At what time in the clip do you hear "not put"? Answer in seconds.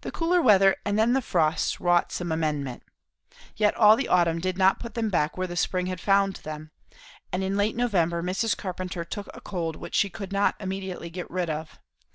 4.56-4.94